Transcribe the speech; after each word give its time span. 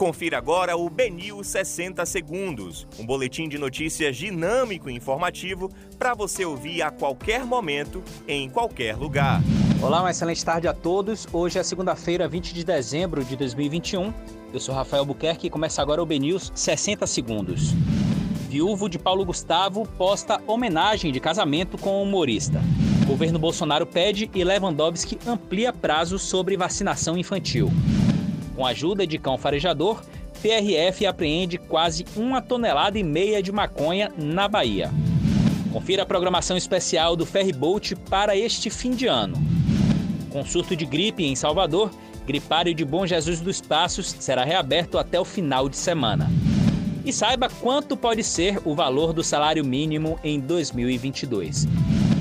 Confira 0.00 0.38
agora 0.38 0.78
o 0.78 0.88
Benil 0.88 1.44
60 1.44 2.06
Segundos, 2.06 2.88
um 2.98 3.04
boletim 3.04 3.50
de 3.50 3.58
notícias 3.58 4.16
dinâmico 4.16 4.88
e 4.88 4.94
informativo 4.94 5.70
para 5.98 6.14
você 6.14 6.42
ouvir 6.42 6.80
a 6.80 6.90
qualquer 6.90 7.44
momento, 7.44 8.02
em 8.26 8.48
qualquer 8.48 8.96
lugar. 8.96 9.42
Olá, 9.82 10.00
uma 10.00 10.10
excelente 10.10 10.42
tarde 10.42 10.66
a 10.66 10.72
todos. 10.72 11.26
Hoje 11.30 11.58
é 11.58 11.62
segunda-feira, 11.62 12.26
20 12.26 12.54
de 12.54 12.64
dezembro 12.64 13.22
de 13.22 13.36
2021. 13.36 14.10
Eu 14.54 14.58
sou 14.58 14.74
Rafael 14.74 15.04
Buquerque 15.04 15.48
e 15.48 15.50
começa 15.50 15.82
agora 15.82 16.02
o 16.02 16.06
BNews 16.06 16.50
60 16.54 17.06
Segundos. 17.06 17.74
Viúvo 18.48 18.88
de 18.88 18.98
Paulo 18.98 19.22
Gustavo 19.26 19.86
posta 19.98 20.40
homenagem 20.46 21.12
de 21.12 21.20
casamento 21.20 21.76
com 21.76 21.98
o 21.98 22.04
humorista. 22.04 22.62
Governo 23.06 23.38
Bolsonaro 23.38 23.84
pede 23.84 24.30
e 24.34 24.44
Lewandowski 24.44 25.18
amplia 25.26 25.74
prazos 25.74 26.22
sobre 26.22 26.56
vacinação 26.56 27.18
infantil. 27.18 27.70
Com 28.54 28.66
a 28.66 28.70
ajuda 28.70 29.06
de 29.06 29.18
cão 29.18 29.38
farejador, 29.38 30.02
PRF 30.42 31.06
apreende 31.06 31.58
quase 31.58 32.04
uma 32.16 32.40
tonelada 32.40 32.98
e 32.98 33.02
meia 33.02 33.42
de 33.42 33.52
maconha 33.52 34.10
na 34.16 34.48
Bahia. 34.48 34.90
Confira 35.72 36.02
a 36.02 36.06
programação 36.06 36.56
especial 36.56 37.14
do 37.14 37.26
Ferryboat 37.26 37.94
para 37.94 38.36
este 38.36 38.70
fim 38.70 38.90
de 38.90 39.06
ano. 39.06 39.36
Com 40.30 40.44
surto 40.44 40.74
de 40.74 40.84
gripe 40.84 41.24
em 41.24 41.36
Salvador, 41.36 41.90
Gripário 42.26 42.74
de 42.74 42.84
Bom 42.84 43.06
Jesus 43.06 43.40
dos 43.40 43.60
Passos 43.60 44.14
será 44.18 44.44
reaberto 44.44 44.98
até 44.98 45.18
o 45.18 45.24
final 45.24 45.68
de 45.68 45.76
semana. 45.76 46.30
E 47.04 47.12
saiba 47.12 47.48
quanto 47.48 47.96
pode 47.96 48.22
ser 48.22 48.60
o 48.64 48.74
valor 48.74 49.12
do 49.12 49.24
salário 49.24 49.64
mínimo 49.64 50.18
em 50.22 50.38
2022. 50.38 51.66